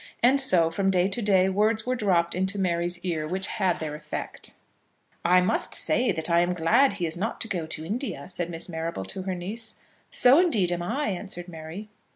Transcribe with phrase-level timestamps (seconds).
[0.23, 3.93] And so from day to day words were dropped into Mary's ear which had their
[3.93, 4.55] effect.
[5.23, 8.27] "I must say that I am glad that he is not to go to India,"
[8.27, 9.75] said Miss Marrable to her niece.
[10.09, 11.89] "So, indeed, am I," answered Mary.